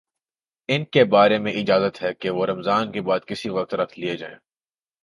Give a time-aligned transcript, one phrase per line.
[0.69, 4.17] ان کے بارے میں اجازت ہے کہ وہ رمضان کے بعد کسی وقت رکھ لیے
[4.17, 4.35] جائیں